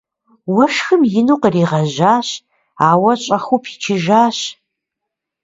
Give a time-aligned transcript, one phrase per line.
[0.53, 2.29] Уэшхым ину къригъэжьащ,
[2.89, 4.37] ауэ щӏэхыу пичыжащ.